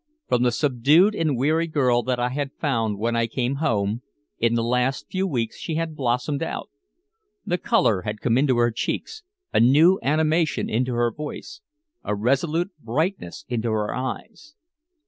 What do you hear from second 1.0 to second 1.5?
and